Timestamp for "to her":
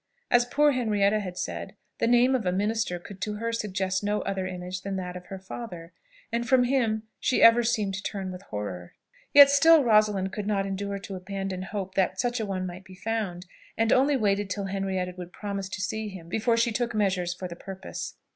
3.21-3.53